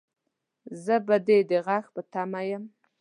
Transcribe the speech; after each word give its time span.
زه 0.83 0.95
به 1.07 1.17
دې 1.27 1.39
د 1.49 1.51
غږ 1.65 1.83
په 1.93 2.01
تمه 2.11 2.41
يم 2.49 2.63